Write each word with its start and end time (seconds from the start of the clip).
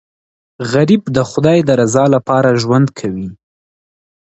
غریب 0.71 1.03
د 1.15 1.17
خدای 1.29 1.57
د 1.67 1.69
رضا 1.81 2.05
لپاره 2.15 2.59
ژوند 2.61 2.87
کوي 2.99 3.29